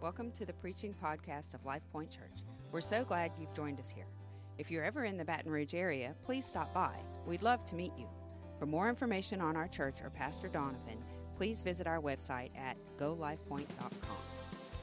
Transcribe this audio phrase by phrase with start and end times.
[0.00, 2.44] Welcome to the preaching podcast of Life Point Church.
[2.70, 4.06] We're so glad you've joined us here.
[4.56, 6.94] If you're ever in the Baton Rouge area, please stop by.
[7.26, 8.06] We'd love to meet you.
[8.60, 11.02] For more information on our church or Pastor Donovan,
[11.36, 13.90] please visit our website at golifepoint.com.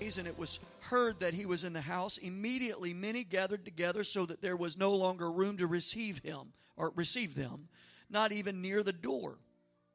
[0.01, 2.17] And it was heard that he was in the house.
[2.17, 6.91] Immediately, many gathered together so that there was no longer room to receive him or
[6.93, 7.69] receive them,
[8.09, 9.39] not even near the door.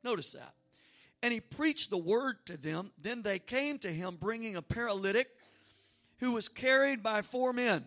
[0.02, 0.54] Notice that.
[1.22, 2.92] And he preached the word to them.
[3.00, 5.28] Then they came to him, bringing a paralytic
[6.18, 7.84] who was carried by four men.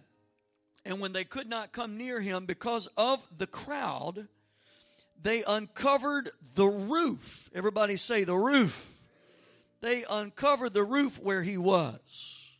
[0.85, 4.27] And when they could not come near him because of the crowd,
[5.21, 7.49] they uncovered the roof.
[7.55, 9.01] Everybody say the roof.
[9.81, 12.51] They uncovered the roof where he was.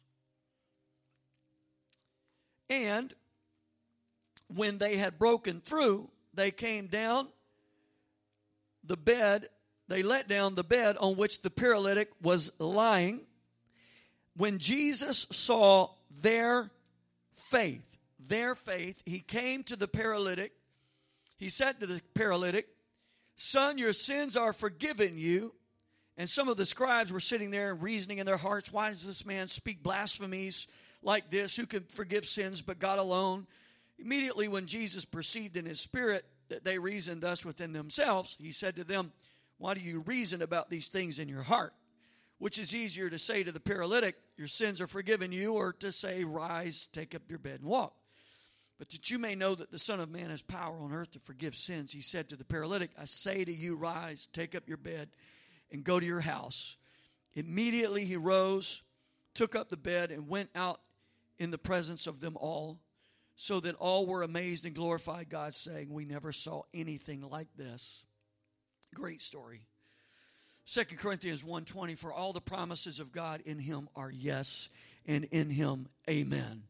[2.70, 3.14] And
[4.54, 7.28] when they had broken through, they came down
[8.84, 9.50] the bed
[9.88, 13.22] they let down the bed on which the paralytic was lying.
[14.36, 15.90] When Jesus saw
[16.22, 16.72] their
[17.34, 20.54] faith, their faith, he came to the paralytic.
[21.38, 22.70] He said to the paralytic,
[23.36, 25.54] Son, your sins are forgiven you.
[26.16, 29.26] And some of the scribes were sitting there reasoning in their hearts, Why does this
[29.26, 30.68] man speak blasphemies
[31.02, 31.56] like this?
[31.56, 33.48] Who can forgive sins but God alone?
[33.98, 38.76] Immediately, when Jesus perceived in his spirit that they reasoned thus within themselves, he said
[38.76, 39.12] to them,
[39.58, 41.74] why do you reason about these things in your heart?
[42.38, 45.92] Which is easier to say to the paralytic, Your sins are forgiven you, or to
[45.92, 47.94] say, Rise, take up your bed, and walk.
[48.80, 51.20] But that you may know that the Son of Man has power on earth to
[51.20, 54.78] forgive sins, he said to the paralytic, I say to you, Rise, take up your
[54.78, 55.10] bed,
[55.72, 56.76] and go to your house.
[57.34, 58.84] Immediately he rose,
[59.34, 60.82] took up the bed, and went out
[61.40, 62.80] in the presence of them all,
[63.36, 68.06] so that all were amazed and glorified God, saying, We never saw anything like this.
[68.94, 69.66] Great story.
[70.66, 74.70] 2 Corinthians 1:20 for all the promises of God in him are yes
[75.06, 76.64] and in him amen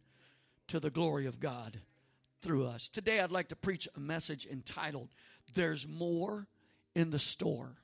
[0.67, 1.79] to the glory of God
[2.41, 2.89] through us.
[2.89, 5.09] Today I'd like to preach a message entitled
[5.53, 6.47] There's more
[6.95, 7.78] in the store.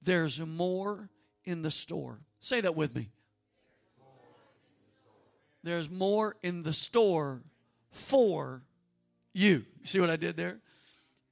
[0.00, 1.10] There's more
[1.44, 2.20] in the store.
[2.38, 3.10] Say that with me.
[5.62, 7.42] There's more in the store
[7.90, 8.62] for
[9.32, 9.64] you.
[9.82, 10.60] See what I did there?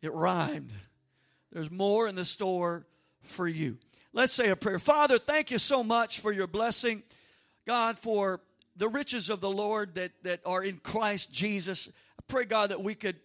[0.00, 0.72] It rhymed.
[1.52, 2.86] There's more in the store
[3.22, 3.78] for you.
[4.12, 4.78] Let's say a prayer.
[4.78, 7.02] Father, thank you so much for your blessing.
[7.66, 8.40] God, for
[8.76, 11.88] the riches of the Lord that, that are in Christ Jesus.
[12.18, 13.16] I pray, God, that we could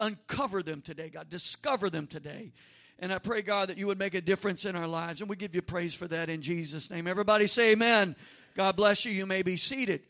[0.00, 2.52] uncover them today, God, discover them today.
[2.98, 5.20] And I pray, God, that you would make a difference in our lives.
[5.20, 7.06] And we give you praise for that in Jesus' name.
[7.06, 8.16] Everybody say amen.
[8.54, 9.12] God bless you.
[9.12, 10.02] You may be seated.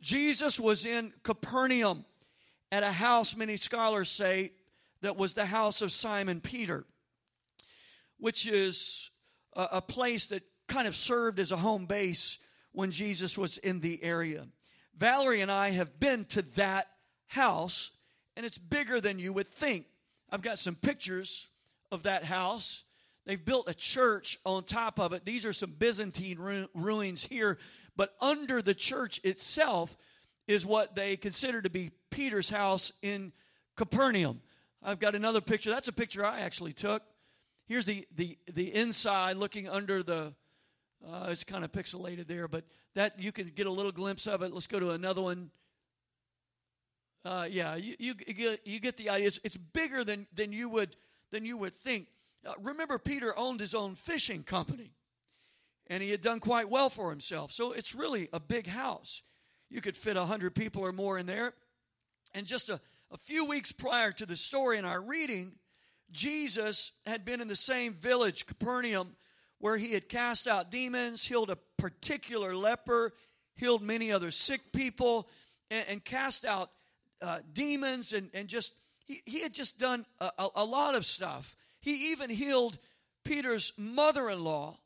[0.00, 2.04] Jesus was in Capernaum
[2.72, 4.52] at a house, many scholars say,
[5.04, 6.84] that was the house of Simon Peter,
[8.18, 9.10] which is
[9.54, 12.38] a, a place that kind of served as a home base
[12.72, 14.46] when Jesus was in the area.
[14.96, 16.88] Valerie and I have been to that
[17.26, 17.90] house,
[18.36, 19.86] and it's bigger than you would think.
[20.30, 21.48] I've got some pictures
[21.92, 22.84] of that house.
[23.26, 25.24] They've built a church on top of it.
[25.24, 27.58] These are some Byzantine ru- ruins here,
[27.94, 29.96] but under the church itself
[30.46, 33.32] is what they consider to be Peter's house in
[33.76, 34.40] Capernaum.
[34.86, 35.70] I've got another picture.
[35.70, 37.02] That's a picture I actually took.
[37.66, 40.34] Here's the the the inside looking under the.
[41.06, 42.64] Uh, it's kind of pixelated there, but
[42.94, 44.52] that you can get a little glimpse of it.
[44.52, 45.50] Let's go to another one.
[47.24, 49.26] Uh, yeah, you, you, get you get the idea.
[49.26, 50.96] It's, it's, bigger than than you would
[51.30, 52.08] than you would think.
[52.46, 54.92] Uh, remember, Peter owned his own fishing company,
[55.86, 57.52] and he had done quite well for himself.
[57.52, 59.22] So it's really a big house.
[59.70, 61.54] You could fit a hundred people or more in there,
[62.34, 62.80] and just a
[63.14, 65.52] a few weeks prior to the story in our reading,
[66.10, 69.14] Jesus had been in the same village, Capernaum,
[69.60, 73.12] where he had cast out demons, healed a particular leper,
[73.54, 75.28] healed many other sick people,
[75.70, 76.72] and, and cast out
[77.22, 78.74] uh, demons, and, and just,
[79.06, 81.56] he, he had just done a, a, a lot of stuff.
[81.80, 82.78] He even healed
[83.24, 84.76] Peter's mother in law,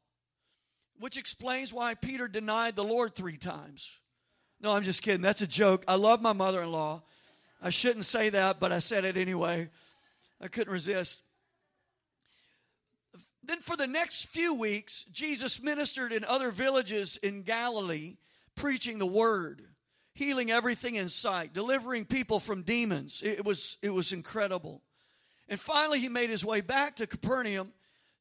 [1.00, 3.90] which explains why Peter denied the Lord three times.
[4.60, 5.22] No, I'm just kidding.
[5.22, 5.82] That's a joke.
[5.88, 7.02] I love my mother in law.
[7.60, 9.68] I shouldn't say that, but I said it anyway.
[10.40, 11.22] I couldn't resist.
[13.42, 18.16] Then, for the next few weeks, Jesus ministered in other villages in Galilee,
[18.54, 19.62] preaching the word,
[20.14, 23.22] healing everything in sight, delivering people from demons.
[23.24, 24.82] It was, it was incredible.
[25.48, 27.72] And finally, he made his way back to Capernaum,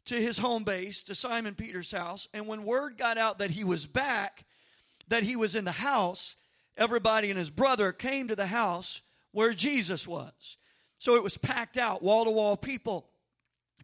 [0.05, 2.29] to his home base, to Simon Peter's house.
[2.33, 4.45] And when word got out that he was back,
[5.09, 6.37] that he was in the house,
[6.77, 9.01] everybody and his brother came to the house
[9.37, 10.57] where Jesus was.
[10.97, 13.07] So it was packed out, wall to wall people.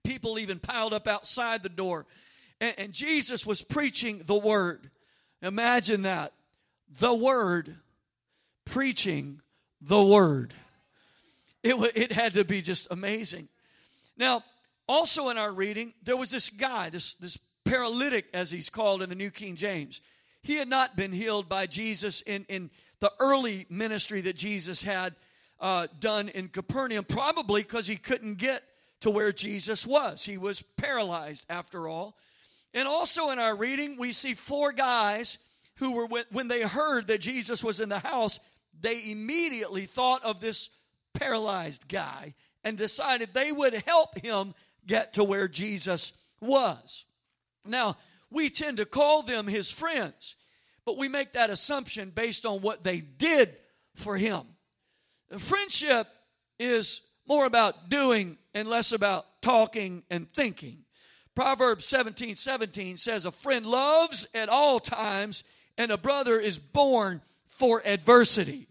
[0.04, 2.08] People even piled up outside the door.
[2.60, 4.90] And, and, Jesus was preaching the word.
[5.44, 6.34] Imagine that.
[6.98, 7.76] The Word
[8.66, 9.42] preaching
[9.80, 10.56] the Word.
[11.62, 13.48] It, it had to be just amazing.
[14.18, 14.44] Now,
[14.88, 19.10] also in our reading, there was this guy, this, this paralytic, as he's called in
[19.10, 20.02] the New King James.
[20.42, 22.72] He had not been healed by Jesus in, in
[23.02, 25.14] the early ministry that Jesus had
[25.64, 28.62] uh, done in Capernaum, probably because he couldn't get
[29.00, 30.26] to where Jesus was.
[30.26, 32.18] He was paralyzed, after all.
[32.74, 35.38] And also in our reading, we see four guys
[35.76, 38.42] who were, when they heard that Jesus was in the house,
[38.80, 40.70] they immediately thought of this
[41.14, 42.34] paralyzed guy
[42.66, 44.54] and decided they would help him
[44.86, 46.12] get to where Jesus
[46.42, 47.06] was.
[47.66, 47.96] Now,
[48.30, 50.36] we tend to call them his friends,
[50.86, 53.56] but we make that assumption based on what they did
[53.96, 54.42] for him.
[55.40, 56.08] Friendship
[56.60, 60.80] is more about doing and less about talking and thinking.
[61.36, 65.44] Proverbs 17 17 says, A friend loves at all times,
[65.78, 68.68] and a brother is born for adversity.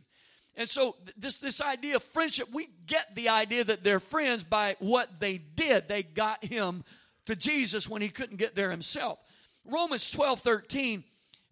[0.57, 4.77] And so this this idea of friendship, we get the idea that they're friends by
[4.79, 5.89] what they did.
[5.89, 6.85] They got him
[7.27, 9.19] to Jesus when he couldn't get there himself.
[9.65, 11.05] Romans 12, 13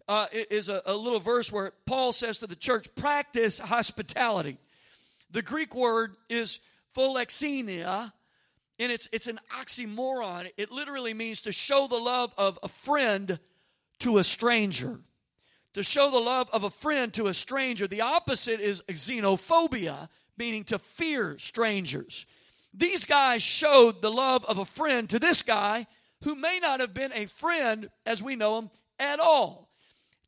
[0.07, 4.57] uh, is a, a little verse where Paul says to the church, practice hospitality.
[5.31, 6.59] The Greek word is
[6.95, 8.11] philoxenia,
[8.79, 10.51] and it's, it's an oxymoron.
[10.57, 13.39] It literally means to show the love of a friend
[13.99, 14.99] to a stranger
[15.73, 17.87] to show the love of a friend to a stranger.
[17.87, 22.25] The opposite is xenophobia, meaning to fear strangers.
[22.73, 25.87] These guys showed the love of a friend to this guy
[26.23, 28.69] who may not have been a friend as we know him
[28.99, 29.69] at all.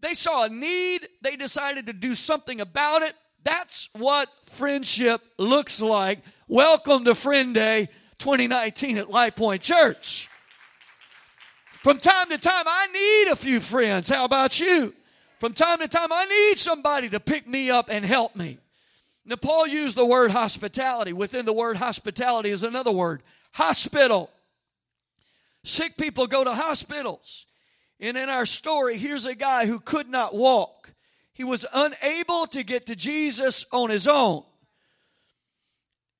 [0.01, 3.15] They saw a need, they decided to do something about it.
[3.43, 6.19] That's what friendship looks like.
[6.47, 10.29] Welcome to Friend Day 2019 at Life Point Church.
[11.81, 14.07] From time to time, I need a few friends.
[14.07, 14.93] How about you?
[15.39, 18.59] From time to time, I need somebody to pick me up and help me.
[19.25, 21.11] Now, Paul used the word hospitality.
[21.11, 24.29] Within the word hospitality is another word hospital.
[25.65, 27.45] Sick people go to hospitals.
[27.99, 30.92] And in our story, here's a guy who could not walk.
[31.33, 34.43] He was unable to get to Jesus on his own.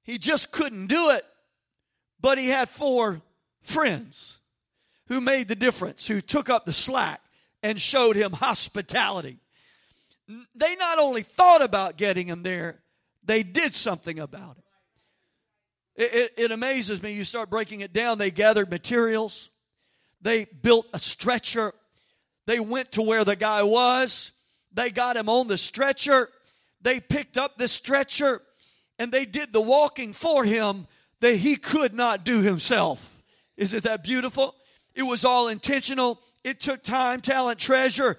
[0.03, 1.23] He just couldn't do it.
[2.19, 3.21] But he had four
[3.61, 4.39] friends
[5.07, 7.21] who made the difference, who took up the slack
[7.61, 9.37] and showed him hospitality.
[10.55, 12.79] They not only thought about getting him there,
[13.23, 14.63] they did something about it.
[16.03, 17.11] It, it, it amazes me.
[17.11, 18.17] You start breaking it down.
[18.17, 19.49] They gathered materials,
[20.21, 21.73] they built a stretcher,
[22.45, 24.31] they went to where the guy was,
[24.73, 26.29] they got him on the stretcher,
[26.81, 28.41] they picked up the stretcher,
[28.99, 30.87] and they did the walking for him
[31.19, 33.21] that he could not do himself.
[33.57, 34.55] Isn't that beautiful?
[34.95, 36.19] It was all intentional.
[36.43, 38.17] It took time, talent, treasure,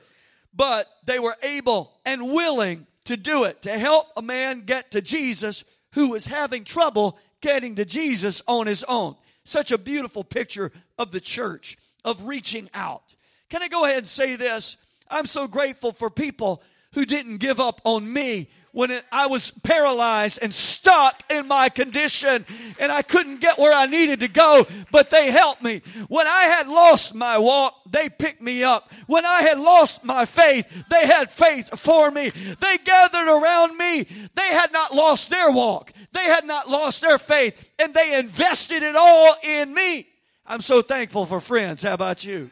[0.55, 5.03] but they were able and willing to do it to help a man get to
[5.03, 9.17] Jesus who was having trouble getting to Jesus on his own.
[9.45, 13.03] Such a beautiful picture of the church, of reaching out.
[13.51, 14.79] Can I go ahead and say this?
[15.11, 16.63] I'm so grateful for people
[16.95, 21.69] who didn't give up on me when it, I was paralyzed and stuck in my
[21.69, 22.45] condition
[22.81, 25.81] and I couldn't get where I needed to go, but they helped me.
[26.09, 28.93] When I had lost my walk, they picked me up.
[29.07, 32.31] When I had lost my faith, they had faith for me.
[32.31, 34.03] They gathered around me.
[34.35, 35.93] They had not lost their walk.
[36.13, 40.09] They had not lost their faith and they invested it all in me.
[40.47, 41.85] I'm so thankful for friends.
[41.85, 42.51] How about you?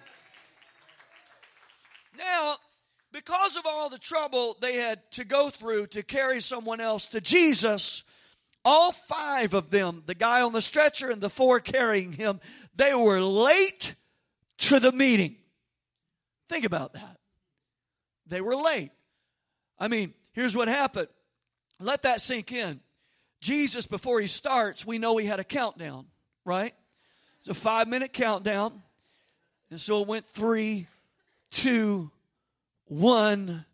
[2.22, 2.56] Now,
[3.12, 7.20] because of all the trouble they had to go through to carry someone else to
[7.20, 8.04] Jesus,
[8.64, 12.40] all five of them, the guy on the stretcher and the four carrying him,
[12.74, 13.94] they were late
[14.58, 15.36] to the meeting.
[16.48, 17.18] Think about that.
[18.26, 18.92] They were late.
[19.78, 21.08] I mean, here's what happened.
[21.80, 22.80] Let that sink in.
[23.40, 26.06] Jesus, before he starts, we know he had a countdown,
[26.44, 26.72] right?
[27.40, 28.80] It's a five minute countdown.
[29.70, 30.86] And so it went three,
[31.50, 32.11] two,
[32.92, 33.64] one,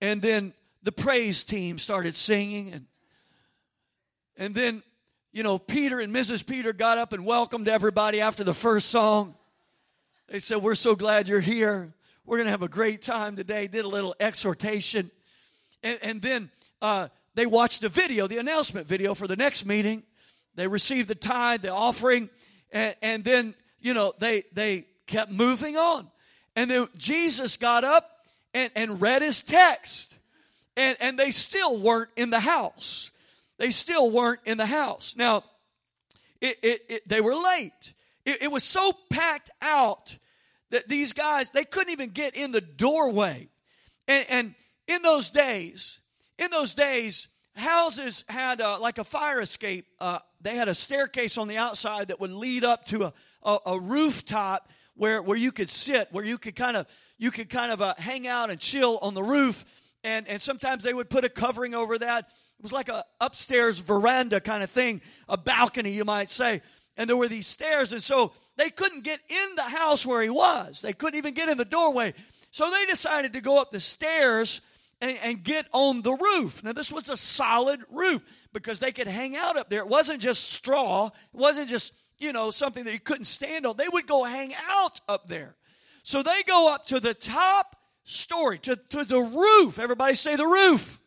[0.00, 0.52] and then
[0.82, 2.86] the praise team started singing, and
[4.36, 4.82] and then
[5.32, 6.46] you know Peter and Mrs.
[6.46, 9.34] Peter got up and welcomed everybody after the first song.
[10.28, 11.92] They said, "We're so glad you're here.
[12.24, 15.10] We're going to have a great time today." Did a little exhortation,
[15.82, 16.50] and, and then
[16.82, 20.02] uh, they watched the video, the announcement video for the next meeting.
[20.54, 22.28] They received the tithe, the offering,
[22.72, 26.10] and, and then you know they they kept moving on.
[26.56, 28.09] And then Jesus got up
[28.54, 30.16] and, and read his text.
[30.76, 33.10] And, and they still weren't in the house.
[33.58, 35.14] They still weren't in the house.
[35.16, 35.44] Now,
[36.40, 37.92] it, it, it they were late.
[38.24, 40.16] It, it was so packed out
[40.70, 43.48] that these guys, they couldn't even get in the doorway.
[44.08, 44.54] And, and
[44.86, 46.00] in those days,
[46.38, 49.86] in those days, houses had uh, like a fire escape.
[50.00, 53.58] Uh, they had a staircase on the outside that would lead up to a, a,
[53.66, 56.86] a rooftop where, where you could sit, where you could kind of
[57.20, 59.64] you could kind of uh, hang out and chill on the roof.
[60.02, 62.24] And, and sometimes they would put a covering over that.
[62.24, 66.62] It was like a upstairs veranda kind of thing, a balcony, you might say.
[66.96, 70.30] And there were these stairs, and so they couldn't get in the house where he
[70.30, 70.80] was.
[70.80, 72.14] They couldn't even get in the doorway.
[72.50, 74.62] So they decided to go up the stairs
[75.02, 76.64] and, and get on the roof.
[76.64, 78.24] Now, this was a solid roof
[78.54, 79.80] because they could hang out up there.
[79.80, 83.76] It wasn't just straw, it wasn't just, you know, something that you couldn't stand on.
[83.76, 85.54] They would go hang out up there.
[86.02, 89.78] So they go up to the top story, to, to the roof.
[89.78, 90.98] Everybody say the roof.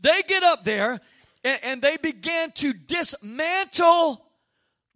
[0.00, 1.00] They get up there
[1.44, 4.24] and, and they began to dismantle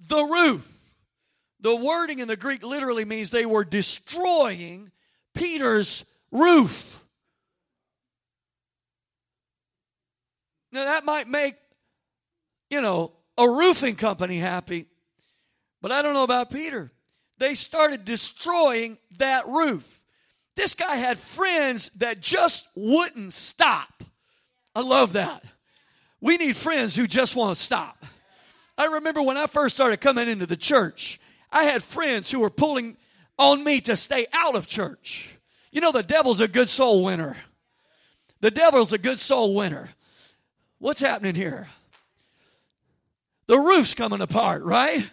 [0.09, 0.77] the roof.
[1.61, 4.91] The wording in the Greek literally means they were destroying
[5.35, 7.05] Peter's roof.
[10.73, 11.57] Now, that might make,
[12.71, 14.87] you know, a roofing company happy,
[15.83, 16.93] but I don't know about Peter.
[17.41, 20.05] They started destroying that roof.
[20.57, 24.05] This guy had friends that just wouldn't stop.
[24.75, 25.43] I love that.
[26.21, 28.05] We need friends who just want to stop.
[28.77, 31.19] I remember when I first started coming into the church,
[31.51, 32.99] I had friends who were pulling
[33.39, 35.39] on me to stay out of church.
[35.73, 37.39] You know, the devil's a good soul winner.
[38.43, 39.89] The devil's a good soul winner.
[40.79, 41.69] What's happening here?
[43.47, 45.11] The roof's coming apart, right?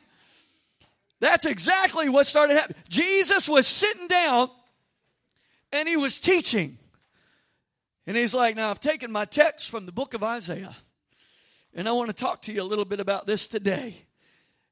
[1.20, 2.82] That's exactly what started happening.
[2.90, 4.50] Jesus was sitting down
[5.72, 6.78] and he was teaching.
[8.06, 10.76] And he's like, Now, I've taken my text from the book of Isaiah,
[11.74, 13.96] and I want to talk to you a little bit about this today.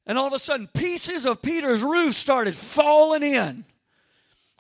[0.07, 3.65] And all of a sudden, pieces of Peter's roof started falling in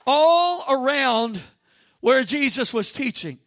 [0.05, 1.41] all around
[2.01, 3.39] where Jesus was teaching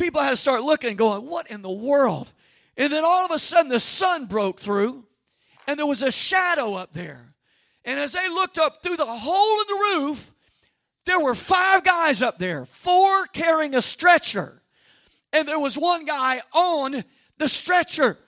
[0.00, 2.32] people had to start looking going, what in the world?
[2.76, 5.04] And then all of a sudden the sun broke through
[5.66, 7.29] and there was a shadow up there.
[7.84, 10.32] And as they looked up through the hole in the roof,
[11.06, 14.62] there were five guys up there, four carrying a stretcher.
[15.32, 17.04] And there was one guy on
[17.38, 18.18] the stretcher.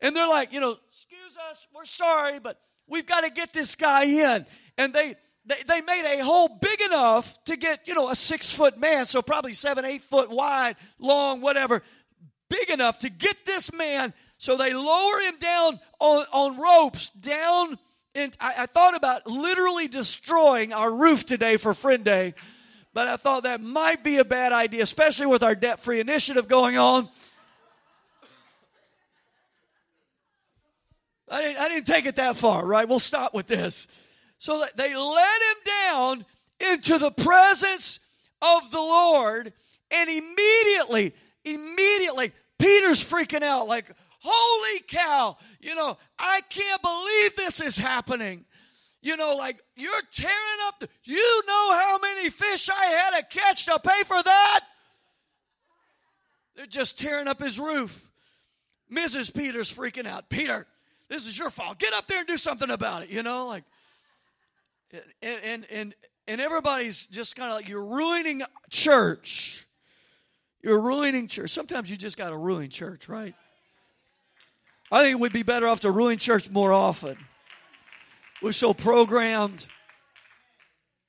[0.00, 3.74] And they're like, you know, excuse us, we're sorry, but we've got to get this
[3.74, 4.46] guy in.
[4.76, 5.14] And they
[5.46, 9.06] they, they made a hole big enough to get, you know, a six foot man,
[9.06, 11.82] so probably seven, eight foot wide, long, whatever,
[12.48, 14.12] big enough to get this man.
[14.36, 17.78] So they lower him down on, on ropes down.
[18.14, 22.34] And I, I thought about literally destroying our roof today for Friend Day,
[22.92, 26.48] but I thought that might be a bad idea, especially with our debt free initiative
[26.48, 27.08] going on.
[31.30, 32.88] I didn't, I didn't take it that far, right?
[32.88, 33.86] We'll stop with this.
[34.38, 36.26] So they led him down
[36.72, 38.00] into the presence
[38.42, 39.52] of the Lord,
[39.92, 41.14] and immediately,
[41.44, 43.86] immediately, Peter's freaking out like,
[44.22, 48.44] Holy cow, you know, I can't believe this is happening.
[49.02, 50.34] You know, like you're tearing
[50.66, 54.60] up the, you know how many fish I had to catch to pay for that?
[56.54, 58.10] They're just tearing up his roof.
[58.92, 59.34] Mrs.
[59.34, 60.28] Peter's freaking out.
[60.28, 60.66] Peter,
[61.08, 61.78] this is your fault.
[61.78, 63.64] Get up there and do something about it, you know, like
[65.22, 65.94] and and and,
[66.28, 69.66] and everybody's just kind of like you're ruining church.
[70.62, 71.50] You're ruining church.
[71.50, 73.34] Sometimes you just got to ruin church, right?
[74.92, 77.16] I think we'd be better off to ruin church more often.
[78.42, 79.66] We're so programmed.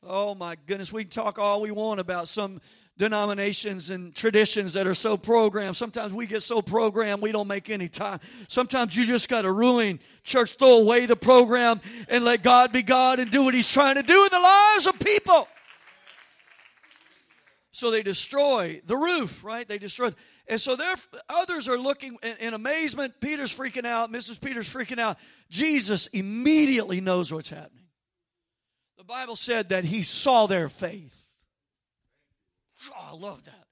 [0.05, 2.61] Oh my goodness, we can talk all we want about some
[2.97, 5.75] denominations and traditions that are so programmed.
[5.75, 8.19] Sometimes we get so programmed we don't make any time.
[8.47, 12.83] Sometimes you just got to ruin church, throw away the program and let God be
[12.83, 15.47] God and do what He's trying to do in the lives of people.
[17.71, 19.67] So they destroy the roof, right?
[19.67, 20.11] They destroy.
[20.47, 20.95] And so there,
[21.29, 23.13] others are looking in, in amazement.
[23.21, 24.11] Peter's freaking out.
[24.11, 24.41] Mrs.
[24.41, 25.17] Peter's freaking out.
[25.49, 27.85] Jesus immediately knows what's happening.
[28.97, 31.17] The Bible said that he saw their faith.
[32.89, 33.65] Oh, I love that.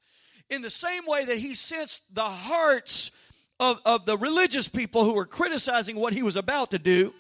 [0.49, 3.11] In the same way that he sensed the hearts
[3.59, 7.13] of, of the religious people who were criticizing what he was about to do,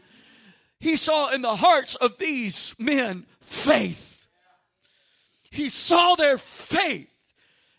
[0.79, 4.27] he saw in the hearts of these men faith.
[5.51, 7.09] He saw their faith.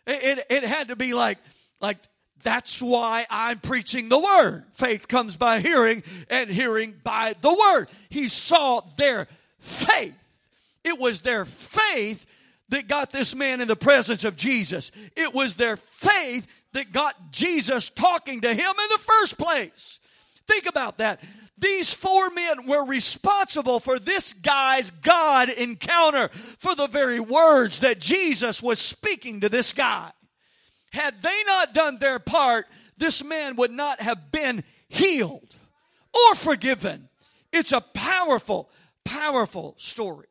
[0.07, 1.39] It, it, it had to be like,
[1.81, 1.99] like,
[2.43, 4.65] that's why I'm preaching the word.
[4.73, 7.89] Faith comes by hearing, and hearing by the word.
[8.09, 10.15] He saw their faith.
[10.85, 12.27] It was their faith
[12.71, 14.91] that got this man in the presence of Jesus.
[15.17, 19.99] It was their faith that got Jesus talking to him in the first place.
[20.47, 21.21] Think about that.
[21.59, 28.01] These four men were responsible for this guy's God encounter, for the very words that
[28.01, 30.11] Jesus was speaking to this guy.
[30.91, 32.67] Had they not done their part,
[32.97, 35.57] this man would not have been healed
[36.13, 37.09] or forgiven.
[37.53, 38.71] It's a powerful,
[39.05, 40.27] powerful story.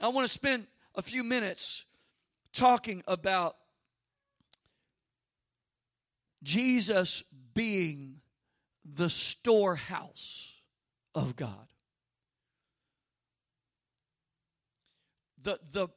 [0.00, 1.84] I want to spend a few minutes
[2.52, 3.56] talking about
[6.42, 7.22] Jesus
[7.54, 8.20] being
[8.84, 10.54] the storehouse
[11.14, 11.68] of God.
[15.42, 15.88] The, the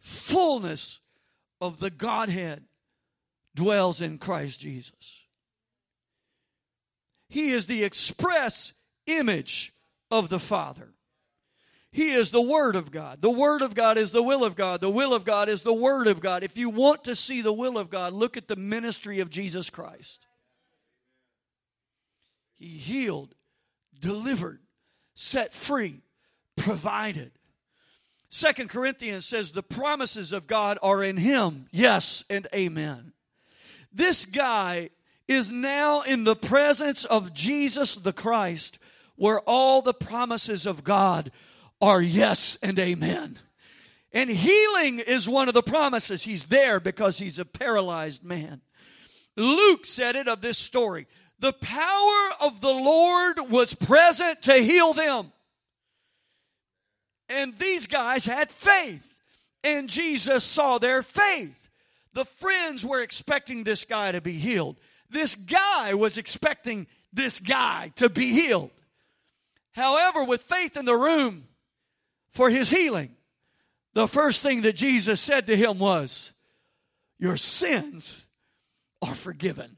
[0.00, 1.00] fullness
[1.60, 2.64] of the Godhead
[3.58, 5.24] dwells in Christ Jesus.
[7.28, 8.72] He is the express
[9.06, 9.72] image
[10.12, 10.94] of the Father.
[11.90, 13.20] He is the Word of God.
[13.20, 14.80] The Word of God is the will of God.
[14.80, 16.44] The will of God is the Word of God.
[16.44, 19.70] If you want to see the will of God, look at the ministry of Jesus
[19.70, 20.24] Christ.
[22.54, 23.34] He healed,
[23.98, 24.60] delivered,
[25.14, 26.02] set free,
[26.56, 27.32] provided.
[28.28, 31.66] Second Corinthians says the promises of God are in him.
[31.72, 33.14] Yes and amen.
[33.92, 34.90] This guy
[35.26, 38.78] is now in the presence of Jesus the Christ,
[39.16, 41.30] where all the promises of God
[41.80, 43.38] are yes and amen.
[44.12, 46.22] And healing is one of the promises.
[46.22, 48.62] He's there because he's a paralyzed man.
[49.36, 51.06] Luke said it of this story.
[51.38, 55.32] The power of the Lord was present to heal them.
[57.28, 59.20] And these guys had faith.
[59.62, 61.67] And Jesus saw their faith.
[62.18, 64.80] The friends were expecting this guy to be healed.
[65.08, 68.72] This guy was expecting this guy to be healed.
[69.70, 71.44] However, with faith in the room
[72.26, 73.14] for his healing,
[73.94, 76.32] the first thing that Jesus said to him was,
[77.20, 78.26] Your sins
[79.00, 79.76] are forgiven.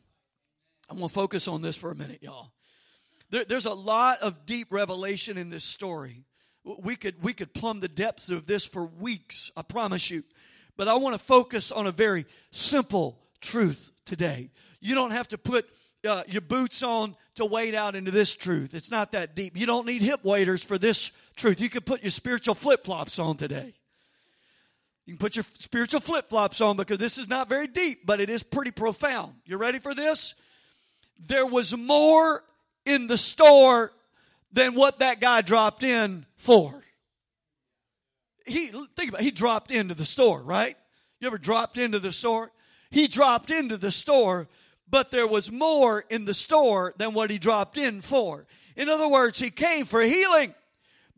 [0.89, 2.53] I'm going to focus on this for a minute, y'all.
[3.29, 6.25] There, there's a lot of deep revelation in this story.
[6.65, 10.23] We could, we could plumb the depths of this for weeks, I promise you.
[10.77, 14.51] But I want to focus on a very simple truth today.
[14.81, 15.69] You don't have to put
[16.09, 18.75] uh, your boots on to wade out into this truth.
[18.75, 19.57] It's not that deep.
[19.57, 21.61] You don't need hip waders for this truth.
[21.61, 23.75] You can put your spiritual flip flops on today.
[25.07, 28.21] You can put your spiritual flip flops on because this is not very deep, but
[28.21, 29.35] it is pretty profound.
[29.45, 30.35] You ready for this?
[31.27, 32.43] there was more
[32.87, 33.93] in the store
[34.53, 36.83] than what that guy dropped in for.
[38.51, 40.77] He think about it, he dropped into the store, right?
[41.21, 42.51] You ever dropped into the store?
[42.91, 44.49] He dropped into the store,
[44.89, 48.47] but there was more in the store than what he dropped in for.
[48.77, 50.55] In other words, he came for healing,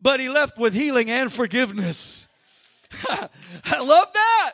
[0.01, 2.27] but he left with healing and forgiveness.
[3.09, 4.51] I love that.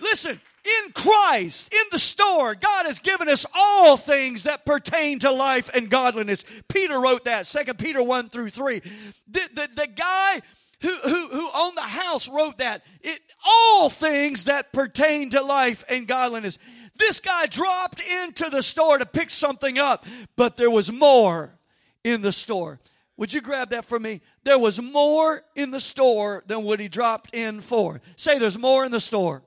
[0.00, 5.32] Listen, in Christ, in the store, God has given us all things that pertain to
[5.32, 6.44] life and godliness.
[6.68, 8.80] Peter wrote that, Second Peter 1 through 3.
[8.80, 10.42] The, the, the guy
[10.80, 12.84] who, who, who owned the house wrote that.
[13.00, 16.58] It, all things that pertain to life and godliness.
[16.98, 20.04] This guy dropped into the store to pick something up,
[20.36, 21.58] but there was more
[22.04, 22.78] in the store.
[23.16, 24.22] Would you grab that for me?
[24.44, 28.00] There was more in the store than what he dropped in for.
[28.16, 29.42] Say, there's more in the store.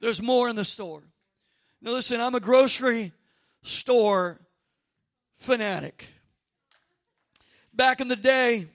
[0.00, 1.02] There's more in the store.
[1.82, 3.12] Now, listen, I'm a grocery
[3.62, 4.40] store
[5.32, 6.08] fanatic.
[7.72, 8.66] Back in the day,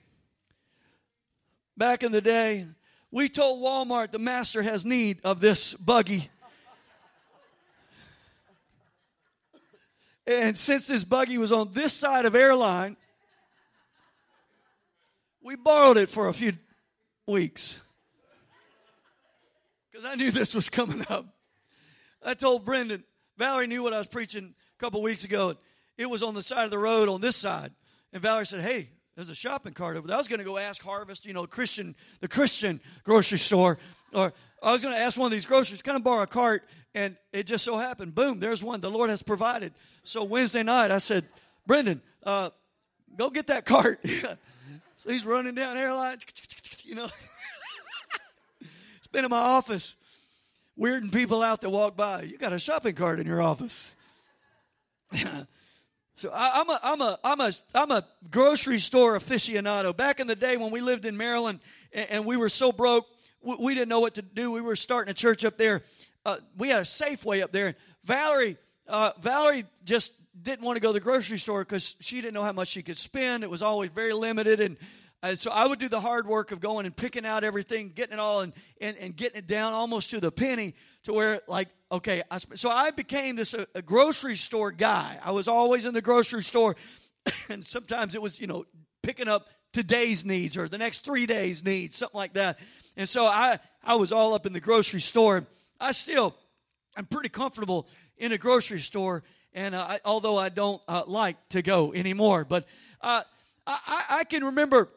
[1.80, 2.66] back in the day,
[3.10, 6.28] we told Walmart the master has need of this buggy.
[10.26, 12.98] And since this buggy was on this side of airline,
[15.42, 16.52] we borrowed it for a few
[17.26, 17.80] weeks
[19.90, 21.24] because I knew this was coming up.
[22.22, 23.04] I told Brendan,
[23.38, 25.54] Valerie knew what I was preaching a couple weeks ago.
[25.96, 27.72] It was on the side of the road on this side.
[28.12, 30.16] And Valerie said, Hey, there's a shopping cart over there.
[30.16, 33.76] I was going to go ask Harvest, you know, Christian, the Christian grocery store,
[34.14, 36.66] or I was going to ask one of these groceries, kind of borrow a cart,
[36.94, 38.80] and it just so happened, boom, there's one.
[38.80, 39.74] The Lord has provided.
[40.04, 41.26] So Wednesday night, I said,
[41.66, 42.48] Brendan, uh,
[43.14, 44.00] go get that cart.
[44.96, 46.24] so he's running down airlines,
[46.86, 47.08] you know
[48.96, 49.96] it's been in my office
[50.78, 52.22] weirding people out that walk by.
[52.22, 53.94] You got a shopping cart in your office.
[56.20, 59.96] So I, am a I'm a I'm a I'm a grocery store aficionado.
[59.96, 61.60] Back in the day when we lived in Maryland
[61.94, 63.06] and, and we were so broke,
[63.40, 64.50] we, we, didn't know what to do.
[64.50, 65.82] We were starting a church up there.
[66.26, 67.74] Uh, we had a Safeway up there.
[68.04, 72.34] Valerie uh, Valerie just didn't want to go to the grocery store because she didn't
[72.34, 73.42] know how much she could spend.
[73.42, 74.76] It was always very limited and
[75.22, 78.14] and so I would do the hard work of going and picking out everything, getting
[78.14, 81.68] it all, and, and, and getting it down almost to the penny to where, like,
[81.92, 85.18] okay, I, so I became this a, a grocery store guy.
[85.24, 86.76] I was always in the grocery store.
[87.48, 88.64] and sometimes it was, you know,
[89.02, 92.58] picking up today's needs or the next three days' needs, something like that.
[92.96, 95.46] And so I, I was all up in the grocery store.
[95.80, 96.36] I still,
[96.96, 99.22] I'm pretty comfortable in a grocery store,
[99.52, 102.66] and uh, I, although I don't uh, like to go anymore, but
[103.00, 103.22] uh,
[103.66, 104.90] I, I, can remember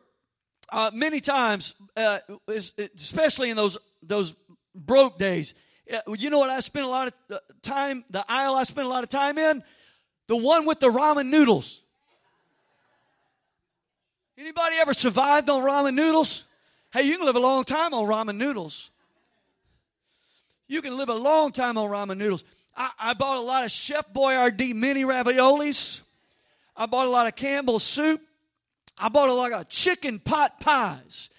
[0.69, 2.19] uh, many times, uh,
[2.97, 4.35] especially in those those
[4.75, 5.53] broke days.
[5.87, 8.89] You know what I spent a lot of uh, time, the aisle I spent a
[8.89, 9.63] lot of time in?
[10.27, 11.81] The one with the ramen noodles.
[14.37, 16.45] Anybody ever survived on ramen noodles?
[16.93, 18.89] Hey, you can live a long time on ramen noodles.
[20.67, 22.43] You can live a long time on ramen noodles.
[22.75, 26.01] I, I bought a lot of Chef Boyardee mini raviolis.
[26.75, 28.21] I bought a lot of Campbell's soup.
[28.97, 31.29] I bought a lot of chicken pot pies.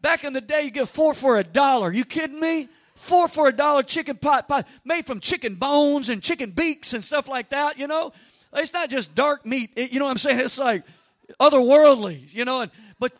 [0.00, 1.92] Back in the day, you get four for a dollar.
[1.92, 2.68] You kidding me?
[2.96, 7.04] Four for a dollar chicken pot pie made from chicken bones and chicken beaks and
[7.04, 8.12] stuff like that, you know?
[8.54, 9.70] It's not just dark meat.
[9.76, 10.40] It, you know what I'm saying?
[10.40, 10.82] It's like
[11.38, 12.62] otherworldly, you know?
[12.62, 13.12] And, but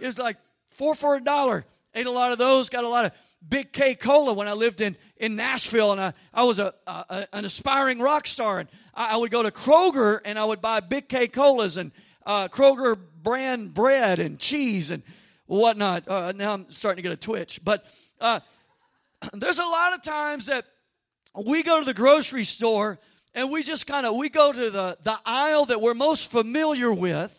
[0.00, 0.38] it's like
[0.70, 1.66] four for a dollar.
[1.94, 2.70] Ate a lot of those.
[2.70, 3.12] Got a lot of
[3.46, 7.26] Big K Cola when I lived in, in Nashville, and I, I was a, a
[7.32, 8.60] an aspiring rock star.
[8.60, 11.92] And I, I, would go to Kroger and I would buy Big K Colas and
[12.24, 15.02] uh, Kroger brand bread and cheese and
[15.46, 16.08] whatnot.
[16.08, 17.60] Uh, now I'm starting to get a twitch.
[17.62, 17.84] But
[18.20, 18.40] uh,
[19.32, 20.64] there's a lot of times that
[21.34, 22.98] we go to the grocery store
[23.34, 26.92] and we just kind of we go to the, the aisle that we're most familiar
[26.92, 27.36] with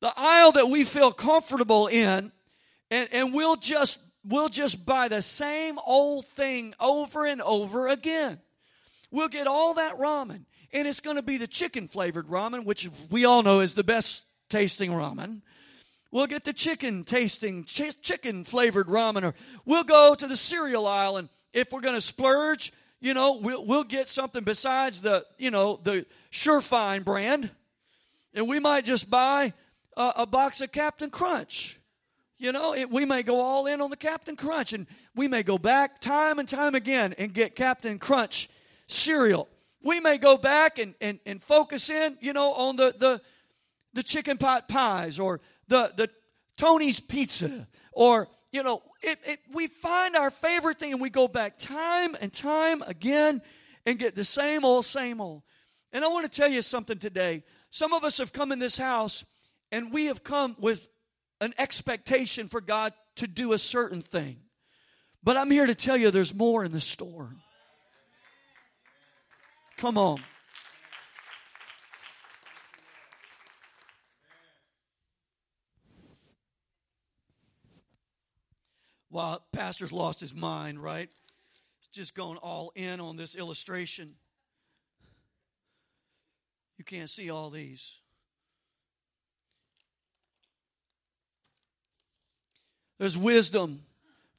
[0.00, 2.32] the aisle that we feel comfortable in
[2.90, 8.38] and, and we'll just we'll just buy the same old thing over and over again.
[9.10, 12.88] We'll get all that ramen and it's going to be the chicken flavored ramen which
[13.10, 15.42] we all know is the best tasting ramen
[16.10, 20.86] we'll get the chicken tasting ch- chicken flavored ramen or we'll go to the cereal
[20.86, 25.24] aisle and if we're going to splurge you know we'll, we'll get something besides the
[25.38, 27.50] you know the Shurfine brand
[28.34, 29.52] and we might just buy
[29.96, 31.78] a, a box of captain crunch
[32.38, 35.42] you know, it, we may go all in on the Captain Crunch, and we may
[35.42, 38.50] go back time and time again and get Captain Crunch
[38.86, 39.48] cereal.
[39.82, 43.22] We may go back and, and, and focus in, you know, on the, the,
[43.94, 46.10] the chicken pot pies or the, the
[46.56, 51.28] Tony's pizza or, you know, it, it, we find our favorite thing and we go
[51.28, 53.42] back time and time again
[53.84, 55.42] and get the same old, same old.
[55.92, 57.44] And I want to tell you something today.
[57.70, 59.24] Some of us have come in this house
[59.72, 60.88] and we have come with
[61.40, 64.38] an expectation for God to do a certain thing.
[65.22, 67.30] But I'm here to tell you there's more in the store.
[69.76, 70.20] Come on.
[79.10, 81.08] Well, pastor's lost his mind, right?
[81.78, 84.14] He's just going all in on this illustration.
[86.78, 87.98] You can't see all these.
[92.98, 93.82] There's wisdom,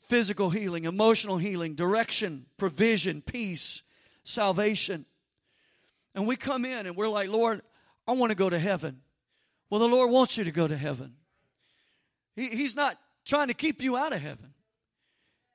[0.07, 3.83] physical healing, emotional healing, direction, provision, peace,
[4.23, 5.05] salvation.
[6.15, 7.61] And we come in and we're like, Lord,
[8.07, 9.01] I want to go to heaven.
[9.69, 11.13] Well, the Lord wants you to go to heaven.
[12.35, 14.53] He, he's not trying to keep you out of heaven,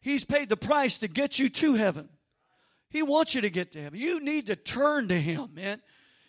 [0.03, 2.09] He's paid the price to get you to heaven.
[2.91, 3.99] He wants you to get to heaven.
[3.99, 5.81] You need to turn to Him, man.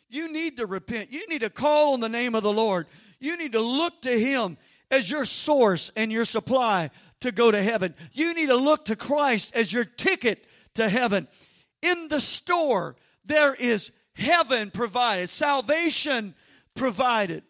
[0.10, 1.12] You need to repent.
[1.12, 2.88] You need to call on the name of the Lord.
[3.20, 4.58] You need to look to Him
[4.92, 7.96] as your source and your supply to go to heaven.
[8.14, 11.28] You need to look to Christ as your ticket to heaven.
[11.82, 16.36] In the store, there is heaven provided, salvation
[16.76, 17.44] provided.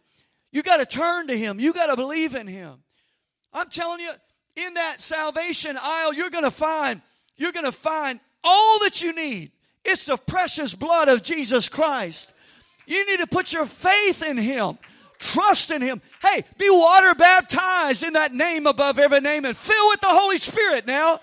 [0.51, 2.83] You got to turn to Him, you got to believe in Him.
[3.51, 4.11] I'm telling you,
[4.55, 7.01] in that salvation aisle, you're going to find,
[7.37, 9.51] you're going to find all that you need.
[9.85, 12.33] It's the precious blood of Jesus Christ.
[12.85, 14.77] You need to put your faith in Him.
[15.19, 16.01] Trust in Him.
[16.21, 20.37] Hey, be water baptized in that name above every name and fill with the Holy
[20.37, 21.19] Spirit now.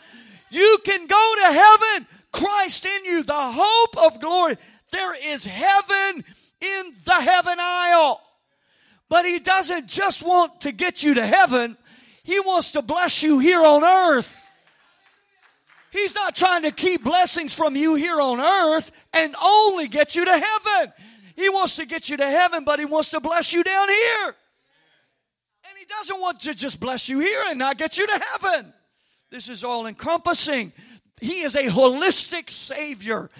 [0.51, 2.07] You can go to heaven.
[2.33, 4.57] Christ in you, the hope of glory.
[4.91, 6.25] There is heaven
[6.61, 8.21] in the heaven aisle.
[9.09, 11.77] But He doesn't just want to get you to heaven,
[12.23, 14.37] He wants to bless you here on earth.
[15.91, 20.25] He's not trying to keep blessings from you here on earth and only get you
[20.25, 20.93] to heaven.
[21.37, 24.27] He wants to get you to heaven, but He wants to bless you down here.
[24.27, 28.73] And He doesn't want to just bless you here and not get you to heaven.
[29.31, 30.73] This is all encompassing.
[31.21, 33.31] He is a holistic Savior.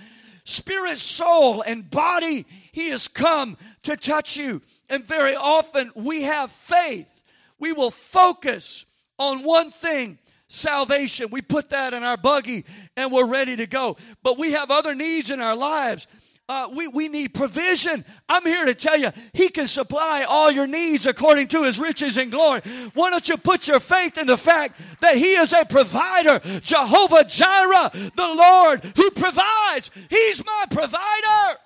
[0.45, 4.63] Spirit, soul, and body, He has come to touch you.
[4.89, 7.20] And very often we have faith.
[7.61, 8.85] We will focus
[9.19, 10.19] on one thing
[10.49, 11.29] salvation.
[11.31, 12.65] We put that in our buggy
[12.97, 13.97] and we're ready to go.
[14.25, 16.09] But we have other needs in our lives
[16.51, 18.05] uh, we, we need provision.
[18.29, 22.17] I'm here to tell you, He can supply all your needs according to His riches
[22.17, 22.61] and glory.
[22.95, 26.41] Why don't you put your faith in the fact that He is a provider?
[26.59, 29.93] Jehovah Jireh, the Lord who provides.
[30.11, 31.61] He's my provider.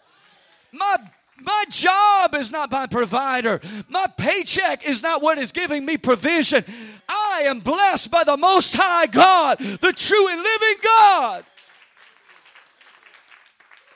[0.75, 0.97] My
[1.45, 3.61] my job is not my provider.
[3.89, 6.65] My paycheck is not what is giving me provision.
[7.09, 11.45] I am blessed by the Most High God, the true and living God.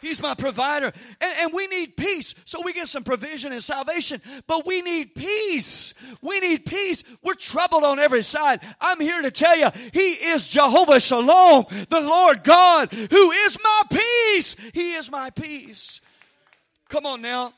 [0.01, 0.93] He's my provider.
[1.21, 2.35] And, and, we need peace.
[2.45, 5.95] So we get some provision and salvation, but we need peace.
[6.23, 7.05] We need peace.
[7.23, 8.61] We're troubled on every side.
[8.81, 13.83] I'm here to tell you, He is Jehovah Shalom, the Lord God, who is my
[13.91, 14.57] peace.
[14.73, 16.01] He is my peace.
[16.89, 17.53] Come on now.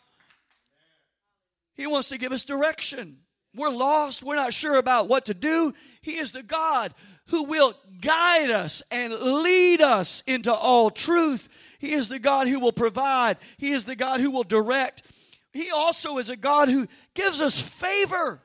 [1.75, 3.19] He wants to give us direction.
[3.55, 4.23] We're lost.
[4.23, 5.73] We're not sure about what to do.
[6.03, 6.93] He is the God
[7.29, 11.49] who will guide us and lead us into all truth.
[11.79, 13.39] He is the God who will provide.
[13.57, 15.03] He is the God who will direct.
[15.53, 18.41] He also is a God who gives us favor.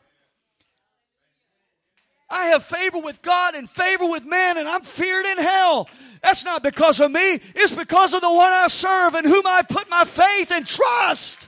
[2.30, 5.90] I have favor with God and favor with man, and I'm feared in hell.
[6.26, 9.62] That's not because of me, it's because of the one I serve and whom I
[9.62, 11.48] put my faith and trust.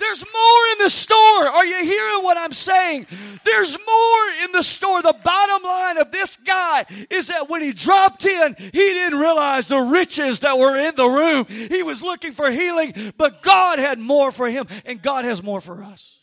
[0.00, 1.48] There's more in the store.
[1.48, 3.06] Are you hearing what I'm saying?
[3.44, 5.02] There's more in the store.
[5.02, 9.66] The bottom line of this guy is that when he dropped in, he didn't realize
[9.66, 11.44] the riches that were in the room.
[11.68, 15.60] He was looking for healing, but God had more for him, and God has more
[15.60, 16.18] for us.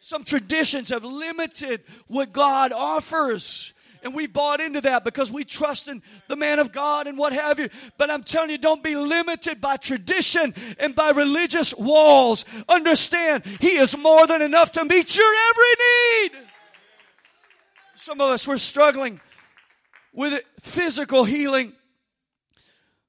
[0.00, 3.72] Some traditions have limited what God offers.
[4.06, 7.32] And we bought into that because we trust in the man of God and what
[7.32, 7.68] have you.
[7.98, 12.44] But I'm telling you, don't be limited by tradition and by religious walls.
[12.68, 16.46] Understand, He is more than enough to meet your every need.
[17.96, 19.20] Some of us, we're struggling
[20.12, 21.72] with physical healing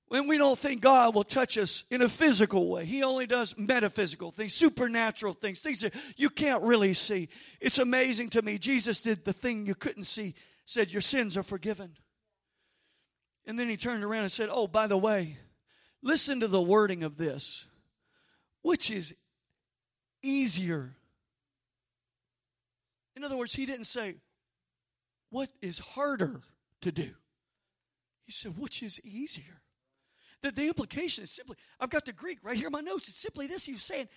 [0.08, 2.86] when we don't think God will touch us in a physical way.
[2.86, 7.30] He only does metaphysical things, supernatural things, things that you can't really see.
[7.62, 8.58] It's amazing to me.
[8.58, 10.34] Jesus did the thing you couldn't see
[10.68, 11.94] said, Your sins are forgiven.
[13.48, 15.38] And then he turned around and said, Oh, by the way,
[16.04, 17.66] listen to the wording of this.
[18.62, 19.16] Which is
[20.22, 20.98] easier?
[23.16, 24.16] In other words, he didn't say,
[25.32, 26.42] What is harder
[26.82, 27.10] to do?
[28.26, 29.62] He said, Which is easier?
[30.42, 33.08] The, the implication is simply, I've got the Greek right here in my notes.
[33.08, 33.66] It's simply this.
[33.66, 34.10] He was saying,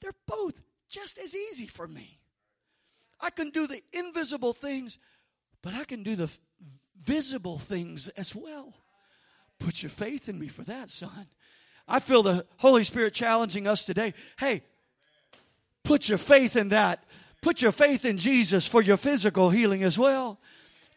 [0.00, 2.20] They're both just as easy for me.
[3.20, 4.98] I can do the invisible things
[5.62, 6.30] but I can do the
[7.02, 8.74] visible things as well.
[9.58, 11.26] Put your faith in me for that, son.
[11.86, 14.14] I feel the Holy Spirit challenging us today.
[14.38, 14.62] Hey,
[15.82, 17.04] put your faith in that.
[17.42, 20.38] Put your faith in Jesus for your physical healing as well.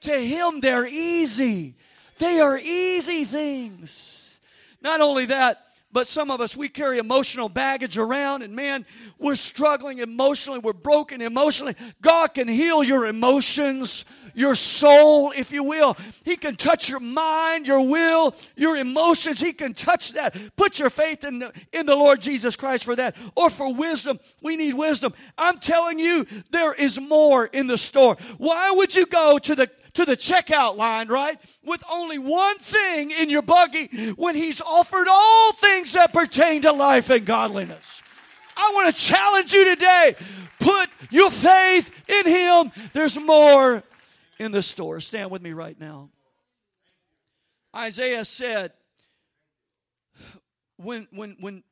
[0.02, 1.76] To Him, they're easy.
[2.20, 4.40] They are easy things.
[4.82, 8.86] Not only that, but some of us, we carry emotional baggage around, and man,
[9.20, 11.76] we're struggling emotionally, we're broken emotionally.
[12.02, 14.04] God can heal your emotions,
[14.34, 15.96] your soul, if you will.
[16.26, 19.40] He can touch your mind, your will, your emotions.
[19.40, 20.36] He can touch that.
[20.56, 23.16] Put your faith in, in the Lord Jesus Christ for that.
[23.36, 24.20] Or for wisdom.
[24.42, 25.14] We need wisdom.
[25.38, 28.18] I'm telling you, there is more in the store.
[28.40, 31.38] Why would you go to the to the checkout line, right?
[31.64, 36.72] With only one thing in your buggy when he's offered all things that pertain to
[36.72, 38.02] life and godliness.
[38.56, 40.16] I want to challenge you today.
[40.60, 42.72] Put your faith in him.
[42.94, 43.84] There's more
[44.40, 45.00] in the store.
[45.00, 46.10] Stand with me right now.
[47.76, 48.72] Isaiah said,
[50.78, 51.64] when, when, when,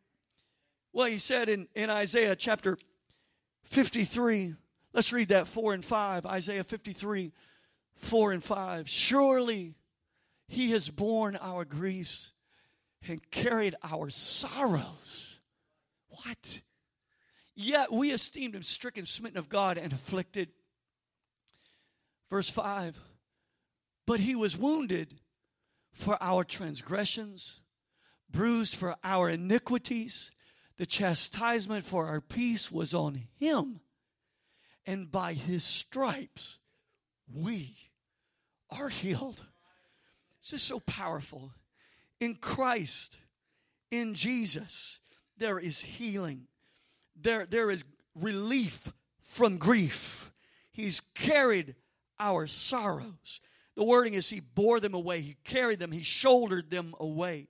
[0.93, 2.77] well, he said in, in Isaiah chapter
[3.65, 4.55] 53,
[4.93, 6.25] let's read that 4 and 5.
[6.25, 7.31] Isaiah 53,
[8.01, 8.89] 4 and 5.
[8.89, 9.75] Surely
[10.47, 12.33] he has borne our griefs
[13.07, 15.39] and carried our sorrows.
[16.09, 16.61] What?
[17.55, 20.49] Yet we esteemed him stricken, smitten of God, and afflicted.
[22.29, 22.99] Verse 5
[24.05, 25.19] But he was wounded
[25.93, 27.61] for our transgressions,
[28.29, 30.31] bruised for our iniquities.
[30.77, 33.81] The chastisement for our peace was on him,
[34.87, 36.57] and by his stripes
[37.31, 37.90] we
[38.71, 39.43] are healed.
[40.39, 41.51] It's just so powerful.
[42.19, 43.17] In Christ,
[43.89, 44.99] in Jesus,
[45.37, 46.47] there is healing.
[47.19, 47.83] There, there is
[48.15, 50.31] relief from grief.
[50.71, 51.75] He's carried
[52.19, 53.41] our sorrows.
[53.75, 57.47] The wording is He bore them away, He carried them, He shouldered them away.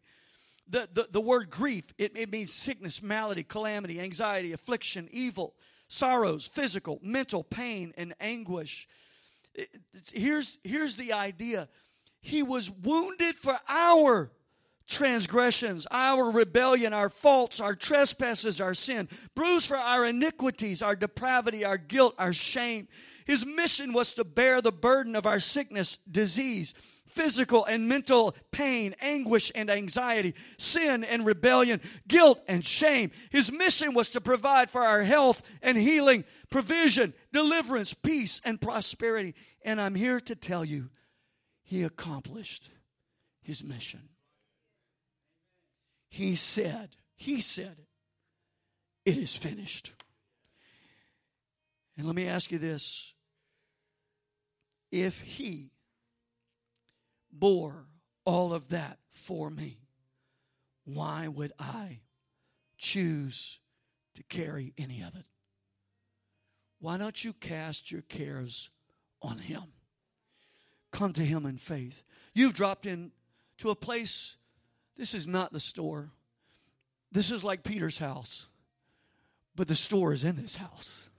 [0.70, 5.56] The, the, the word grief, it, it means sickness, malady, calamity, anxiety, affliction, evil,
[5.90, 8.88] sorrows, physical, mental pain, and anguish
[10.14, 11.68] here's, here's the idea
[12.22, 14.32] He was wounded for our
[14.88, 21.64] transgressions, our rebellion, our faults, our trespasses, our sin, bruised for our iniquities, our depravity,
[21.64, 22.88] our guilt, our shame.
[23.26, 26.74] His mission was to bear the burden of our sickness, disease,
[27.12, 33.12] physical and mental pain, anguish and anxiety, sin and rebellion, guilt and shame.
[33.30, 39.36] His mission was to provide for our health and healing, provision, deliverance, peace, and prosperity.
[39.64, 40.90] And I'm here to tell you,
[41.64, 42.70] he accomplished
[43.42, 44.10] his mission.
[46.10, 47.78] He said, He said,
[49.06, 49.94] it is finished.
[51.98, 53.14] And let me ask you this
[54.92, 55.72] if He
[57.32, 57.86] bore
[58.26, 59.80] all of that for me,
[60.84, 62.00] why would I
[62.78, 63.60] choose
[64.16, 65.26] to carry any of it?
[66.80, 68.70] Why don't you cast your cares
[69.22, 69.64] on Him?
[70.92, 72.04] Come to Him in faith.
[72.34, 73.12] You've dropped in
[73.60, 74.38] to a place,
[74.98, 76.10] this is not the store.
[77.12, 78.48] This is like Peter's house,
[79.56, 81.10] but the store is in this house.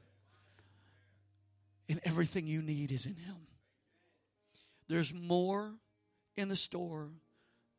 [1.88, 3.36] And everything you need is in Him.
[4.88, 5.74] There's more
[6.36, 7.10] in the store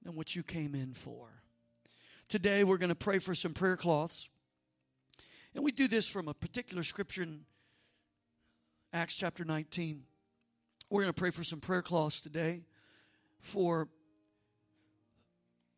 [0.03, 1.27] than what you came in for.
[2.29, 4.29] Today, we're going to pray for some prayer cloths.
[5.55, 7.41] And we do this from a particular scripture in
[8.91, 10.03] Acts chapter 19.
[10.89, 12.61] We're going to pray for some prayer cloths today
[13.39, 13.87] for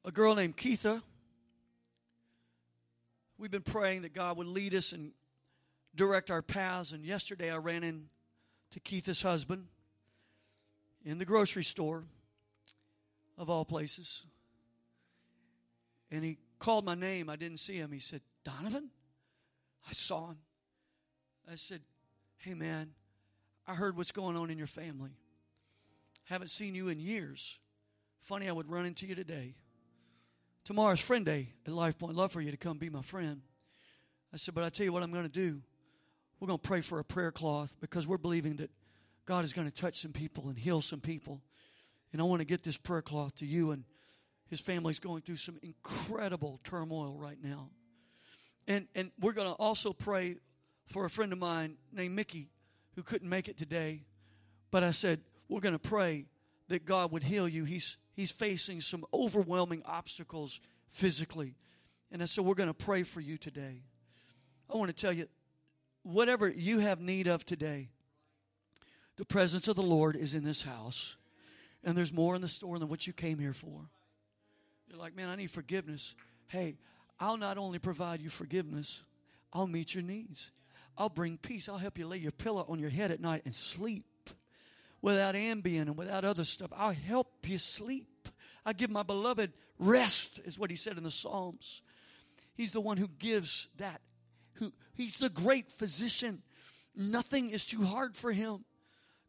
[0.03, 1.01] a girl named Keitha.
[3.37, 5.11] We've been praying that God would lead us and
[5.95, 6.91] direct our paths.
[6.91, 9.67] And yesterday I ran into Keitha's husband
[11.03, 12.03] in the grocery store,
[13.37, 14.23] of all places.
[16.11, 17.29] And he called my name.
[17.29, 17.91] I didn't see him.
[17.91, 18.89] He said, Donovan?
[19.87, 20.37] I saw him.
[21.51, 21.81] I said,
[22.37, 22.91] Hey, man,
[23.67, 25.11] I heard what's going on in your family.
[26.25, 27.59] Haven't seen you in years.
[28.19, 29.55] Funny, I would run into you today.
[30.63, 32.15] Tomorrow's friend day at Life Point.
[32.15, 33.41] Love for you to come be my friend.
[34.33, 35.61] I said, but I tell you what I'm going to do.
[36.39, 38.71] We're going to pray for a prayer cloth because we're believing that
[39.25, 41.41] God is going to touch some people and heal some people.
[42.15, 43.71] And I want to get this prayer cloth to you.
[43.71, 43.83] And
[44.47, 47.71] his family's going through some incredible turmoil right now.
[48.69, 50.37] And, and we're going to also pray
[50.85, 52.47] for a friend of mine named Mickey
[52.95, 54.05] who couldn't make it today.
[54.71, 56.27] But I said, we're going to pray
[56.69, 57.65] that God would heal you.
[57.65, 61.55] He's, he's facing some overwhelming obstacles physically.
[62.13, 63.81] And I said, we're going to pray for you today.
[64.73, 65.27] I want to tell you,
[66.03, 67.89] whatever you have need of today,
[69.17, 71.17] the presence of the Lord is in this house.
[71.85, 73.89] And there's more in the store than what you came here for.
[74.89, 76.15] You're like, man, I need forgiveness.
[76.47, 76.77] Hey,
[77.19, 79.03] I'll not only provide you forgiveness,
[79.53, 80.51] I'll meet your needs.
[80.97, 81.69] I'll bring peace.
[81.69, 84.05] I'll help you lay your pillow on your head at night and sleep
[85.01, 86.71] without Ambien and without other stuff.
[86.75, 88.29] I'll help you sleep.
[88.65, 91.83] I give my beloved rest, is what he said in the Psalms.
[92.55, 94.01] He's the one who gives that.
[94.53, 96.41] Who he's the great physician.
[96.95, 98.65] Nothing is too hard for him.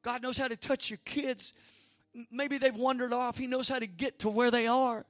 [0.02, 1.52] God knows how to touch your kids.
[2.30, 3.36] Maybe they've wandered off.
[3.36, 5.04] He knows how to get to where they are.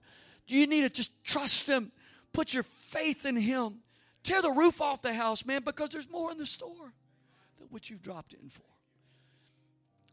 [0.49, 1.93] You need to just trust him.
[2.33, 3.79] Put your faith in him.
[4.23, 6.93] Tear the roof off the house, man, because there's more in the store
[7.59, 8.63] than what you've dropped in for.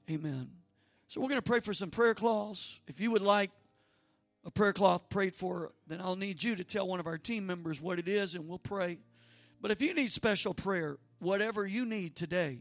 [0.09, 0.49] Amen.
[1.07, 2.79] So we're going to pray for some prayer cloths.
[2.87, 3.51] If you would like
[4.45, 7.45] a prayer cloth prayed for, then I'll need you to tell one of our team
[7.45, 8.97] members what it is and we'll pray.
[9.61, 12.59] But if you need special prayer, whatever you need today,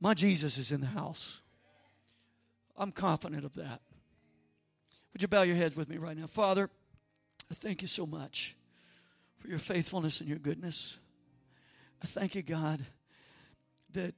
[0.00, 1.40] my Jesus is in the house.
[2.78, 3.80] I'm confident of that.
[5.12, 6.28] Would you bow your heads with me right now?
[6.28, 6.70] Father,
[7.50, 8.56] I thank you so much
[9.36, 10.98] for your faithfulness and your goodness.
[12.02, 12.84] I thank you, God,
[13.92, 14.14] that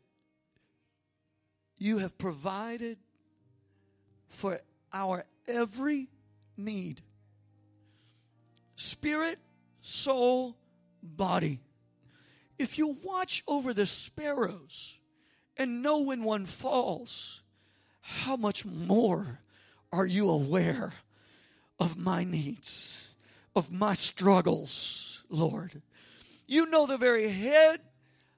[1.78, 2.98] you have provided
[4.28, 4.60] for
[4.92, 6.08] our every
[6.56, 7.00] need
[8.74, 9.38] spirit,
[9.80, 10.56] soul,
[11.02, 11.60] body.
[12.58, 14.98] If you watch over the sparrows
[15.56, 17.39] and know when one falls,
[18.10, 19.40] how much more
[19.92, 20.92] are you aware
[21.78, 23.08] of my needs,
[23.54, 25.10] of my struggles?
[25.30, 25.80] Lord.
[26.46, 27.80] You know the very head,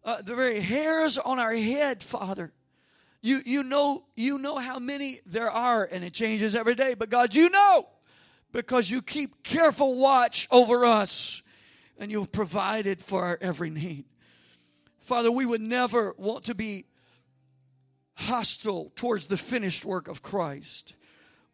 [0.05, 2.53] uh, the very hairs on our head, Father.
[3.23, 7.09] You, you know you know how many there are and it changes every day but
[7.09, 7.87] god you know
[8.51, 11.41] because you keep careful watch over us
[11.97, 14.07] and you've provided for our every need
[14.99, 16.85] father we would never want to be
[18.15, 20.95] hostile towards the finished work of christ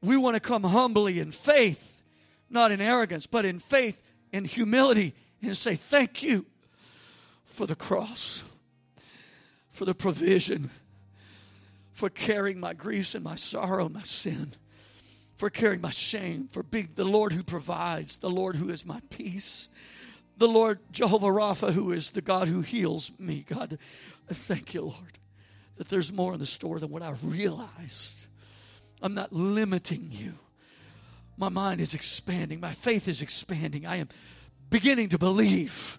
[0.03, 2.03] we want to come humbly in faith
[2.51, 4.03] not in arrogance but in faith
[4.33, 6.47] in humility and say, Thank you
[7.45, 8.45] for the cross,
[9.71, 10.71] for the provision,
[11.93, 14.53] for carrying my griefs and my sorrow and my sin.
[15.37, 19.01] for carrying my shame, for being the Lord who provides, the Lord who is my
[19.09, 19.69] peace,
[20.37, 23.45] the Lord Jehovah Rapha, who is the God who heals me.
[23.49, 23.79] God,
[24.29, 25.18] thank you, Lord,
[25.79, 28.27] that there's more in the store than what I realized.
[29.01, 30.35] I'm not limiting you.
[31.37, 33.87] My mind is expanding, my faith is expanding.
[33.87, 34.09] I am
[34.71, 35.99] beginning to believe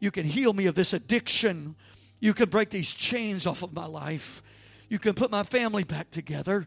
[0.00, 1.76] you can heal me of this addiction.
[2.18, 4.42] You can break these chains off of my life.
[4.88, 6.66] You can put my family back together.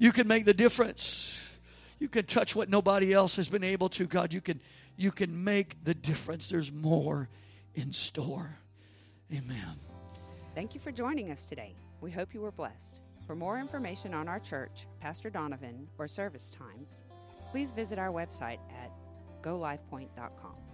[0.00, 1.54] You can make the difference.
[2.00, 4.06] You can touch what nobody else has been able to.
[4.06, 4.60] God, you can
[4.96, 6.48] you can make the difference.
[6.48, 7.28] There's more
[7.74, 8.58] in store.
[9.32, 9.78] Amen.
[10.54, 11.74] Thank you for joining us today.
[12.02, 13.00] We hope you were blessed.
[13.28, 17.04] For more information on our church, Pastor Donovan, or service times,
[17.52, 18.90] please visit our website at
[19.40, 20.71] golifepoint.com.